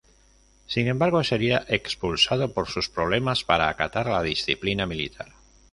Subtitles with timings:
[0.65, 5.33] Sin embargo sería expulsado por sus problemas para acatar la disciplina militar.